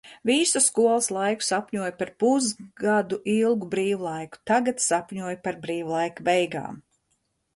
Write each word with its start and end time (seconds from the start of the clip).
Visu 0.27 0.59
skolas 0.67 1.09
laiku 1.15 1.45
sapņoju 1.47 1.89
par 1.99 2.11
pusgadu 2.23 3.19
ilgu 3.35 3.69
brīvlaiku. 3.75 4.41
Tagad 4.53 4.81
sapņoju 4.87 5.39
par 5.49 5.59
brīvlaika 5.67 6.25
beigām. 6.31 6.81